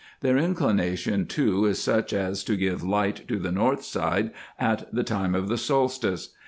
[0.21, 5.03] Their inclination too is such as to give light to the north side at the
[5.03, 6.29] time of the solstice.